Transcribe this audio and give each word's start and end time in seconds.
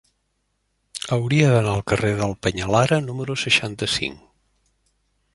Hauria 1.17 1.49
d'anar 1.55 1.73
al 1.75 1.83
carrer 1.91 2.09
del 2.21 2.33
Peñalara 2.47 2.99
número 3.09 3.35
seixanta-cinc. 3.43 4.25